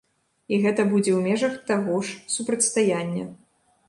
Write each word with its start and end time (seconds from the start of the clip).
І 0.55 0.57
гэта 0.61 0.85
будзе 0.93 1.11
ў 1.11 1.19
межах 1.27 1.53
таго 1.71 1.97
ж 2.07 2.15
супрацьстаяння. 2.37 3.27